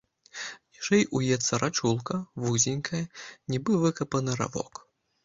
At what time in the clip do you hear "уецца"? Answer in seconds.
1.19-1.59